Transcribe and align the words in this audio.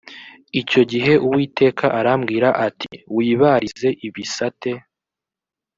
icyo 0.61 0.81
gihe 0.91 1.13
uwiteka 1.25 1.85
arambwira 1.99 2.49
ati” 2.67 2.91
wibarize 3.15 3.89
ibisate” 4.07 4.71